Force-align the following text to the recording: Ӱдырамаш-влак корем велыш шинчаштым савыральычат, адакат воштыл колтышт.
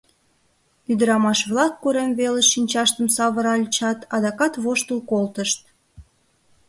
Ӱдырамаш-влак 0.91 1.73
корем 1.83 2.11
велыш 2.19 2.47
шинчаштым 2.53 3.07
савыральычат, 3.15 3.99
адакат 4.15 4.53
воштыл 4.63 4.99
колтышт. 5.11 5.59